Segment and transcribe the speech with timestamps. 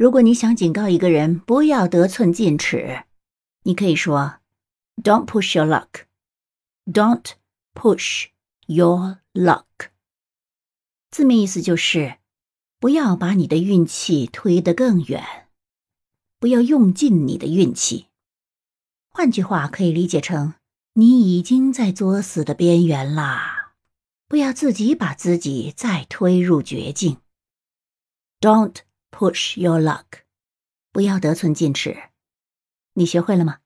[0.00, 3.04] 如果你想警告一个人不要得寸进尺，
[3.64, 4.36] 你可以说
[4.96, 6.06] ：“Don't push your luck.
[6.86, 7.32] Don't
[7.74, 8.28] push
[8.66, 9.90] your luck。”
[11.12, 12.16] 字面意思就是
[12.78, 15.48] 不要把你的运气推得更远，
[16.38, 18.06] 不要用尽你的运气。
[19.10, 20.54] 换句话可以理解成：
[20.94, 23.74] 你已经在作死的边缘啦，
[24.26, 27.18] 不要自己把自己再推入绝境。
[28.40, 28.76] Don't
[29.10, 30.22] push your luck，
[30.92, 32.10] 不要得寸进尺。
[32.94, 33.58] 你学会了吗？